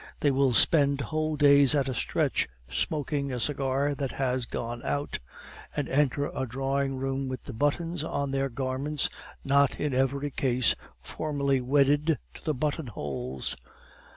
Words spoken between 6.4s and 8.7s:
drawing room with the buttons on their